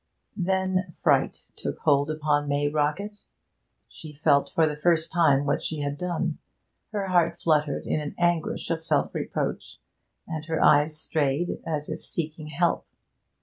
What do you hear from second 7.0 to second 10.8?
heart fluttered in an anguish of self reproach, and her